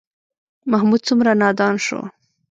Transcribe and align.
محمود 0.71 1.01
څومره 1.07 1.31
نادان 1.41 1.75
شو. 1.85 1.99